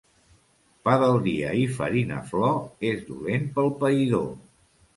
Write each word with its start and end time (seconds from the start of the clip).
Pa 0.87 0.95
del 1.03 1.17
dia 1.27 1.51
i 1.59 1.67
farina 1.75 2.19
flor 2.31 2.91
és 2.95 3.07
dolent 3.13 3.49
pel 3.59 3.73
païdor. 3.85 4.29